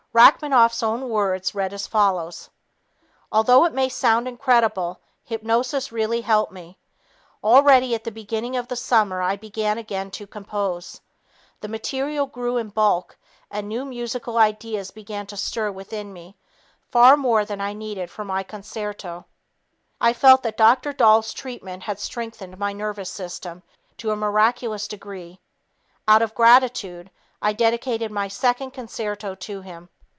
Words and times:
Rachmaninoff's 0.13 0.83
own 0.83 1.07
words 1.07 1.55
read 1.55 1.71
as 1.71 1.87
follows: 1.87 2.49
"Although 3.31 3.63
it 3.63 3.71
may 3.71 3.87
sound 3.87 4.27
incredible, 4.27 4.99
hypnosis 5.23 5.89
really 5.89 6.19
helped 6.19 6.51
me. 6.51 6.77
Already 7.41 7.95
at 7.95 8.03
the 8.03 8.11
beginning 8.11 8.57
of 8.57 8.67
the 8.67 8.75
summer 8.75 9.21
I 9.21 9.37
began 9.37 9.77
again 9.77 10.11
to 10.11 10.27
compose. 10.27 10.99
The 11.61 11.69
material 11.69 12.25
grew 12.25 12.57
in 12.57 12.71
bulk, 12.71 13.17
and 13.49 13.69
new 13.69 13.85
musical 13.85 14.37
ideas 14.37 14.91
began 14.91 15.27
to 15.27 15.37
stir 15.37 15.71
within 15.71 16.11
me 16.11 16.35
far 16.89 17.15
more 17.15 17.45
than 17.45 17.61
I 17.61 17.71
needed 17.71 18.11
for 18.11 18.25
my 18.25 18.43
concerto. 18.43 19.23
I 20.01 20.11
felt 20.11 20.43
that 20.43 20.57
Dr. 20.57 20.91
Dahl's 20.91 21.31
treatment 21.31 21.83
had 21.83 22.01
strengthened 22.01 22.57
my 22.57 22.73
nervous 22.73 23.09
system 23.09 23.63
to 23.95 24.11
a 24.11 24.17
miraculous 24.17 24.89
degree. 24.89 25.39
Out 26.05 26.21
of 26.21 26.35
gratitude, 26.35 27.09
I 27.41 27.53
dedicated 27.53 28.11
my 28.11 28.27
second 28.27 28.71
concerto 28.71 29.35
to 29.35 29.61
him. 29.61 29.87